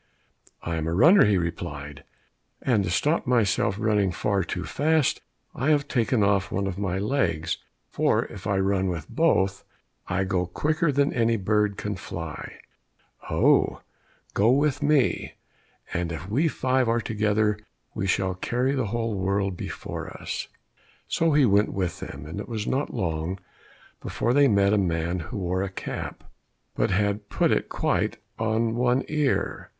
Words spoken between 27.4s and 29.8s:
it quite on one ear.